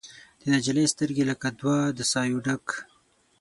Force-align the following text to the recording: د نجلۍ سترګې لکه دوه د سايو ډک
د 0.41 0.43
نجلۍ 0.53 0.85
سترګې 0.93 1.23
لکه 1.31 1.47
دوه 1.59 1.77
د 1.97 1.99
سايو 2.11 2.43
ډک 2.45 2.65